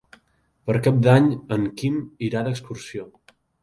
[0.69, 1.29] Per Cap d'Any
[1.59, 3.11] en Quim irà d'excursió.